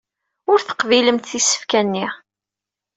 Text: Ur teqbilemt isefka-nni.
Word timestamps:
Ur 0.51 0.59
teqbilemt 0.61 1.35
isefka-nni. 1.39 2.07